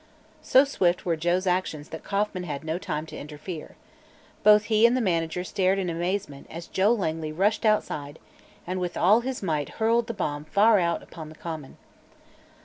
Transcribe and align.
So 0.41 0.63
swift 0.63 1.05
were 1.05 1.15
Joe's 1.15 1.45
actions 1.45 1.89
that 1.89 2.03
Kauffman 2.03 2.41
had 2.45 2.63
no 2.63 2.79
time 2.79 3.05
to 3.05 3.15
interfere. 3.15 3.75
Both 4.41 4.63
he 4.63 4.87
and 4.87 4.97
the 4.97 4.99
manager 4.99 5.43
stared 5.43 5.77
in 5.77 5.91
amazement 5.91 6.47
as 6.49 6.65
Joe 6.65 6.91
Langley 6.91 7.31
rushed 7.31 7.65
outside 7.67 8.17
and 8.65 8.79
with 8.79 8.97
all 8.97 9.21
his 9.21 9.43
might 9.43 9.69
hurled 9.77 10.07
the 10.07 10.15
bomb 10.15 10.45
far 10.45 10.79
out 10.79 11.03
upon 11.03 11.29
the 11.29 11.35
common. 11.35 11.77